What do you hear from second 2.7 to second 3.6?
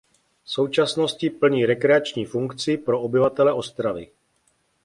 pro obyvatele